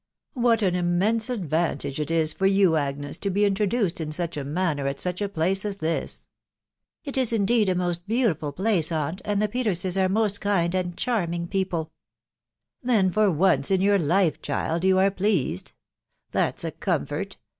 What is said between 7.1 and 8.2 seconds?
is indeed a most